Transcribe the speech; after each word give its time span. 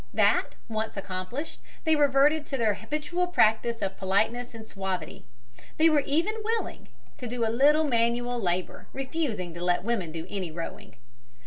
That 0.15 0.55
once 0.67 0.97
accomplished, 0.97 1.59
they 1.83 1.95
reverted 1.95 2.47
to 2.47 2.57
their 2.57 2.73
habitual 2.73 3.27
practice 3.27 3.83
of 3.83 3.99
politeness 3.99 4.55
and 4.55 4.67
suavity. 4.67 5.25
They 5.77 5.91
were 5.91 5.99
even 6.07 6.33
willing; 6.43 6.87
to 7.19 7.27
do 7.27 7.45
a 7.45 7.53
little 7.53 7.83
manual 7.83 8.41
labor, 8.41 8.87
refusing 8.93 9.53
to 9.53 9.63
let 9.63 9.83
women 9.83 10.11
do 10.11 10.25
any 10.27 10.49
rowing. 10.49 10.95